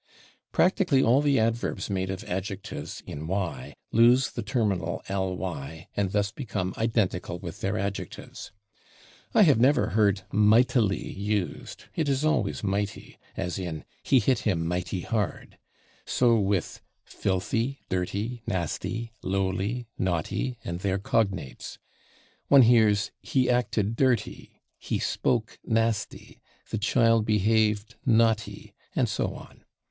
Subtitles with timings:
[0.51, 5.09] Practically all the adverbs made of adjectives in / y/ lose the terminal /
[5.41, 8.51] ly/ and thus become identical with their adjectives.
[9.35, 14.65] I have never heard /mightily/ used; it is always /mighty/, as in "he hit him
[14.65, 15.59] /mighty/ hard."
[16.07, 21.77] So with /filthy/, /dirty/, /nasty/, /lowly/, /naughty/ and their cognates.
[22.47, 24.49] One hears "he acted /dirty/,"
[24.79, 26.39] "he spoke /nasty/,"
[26.71, 29.63] "the child behaved /naughty/," and so on.